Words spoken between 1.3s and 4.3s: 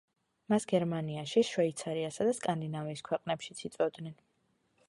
შვეიცარიასა და სკანდინავიის ქვეყნებშიც იწვევდნენ.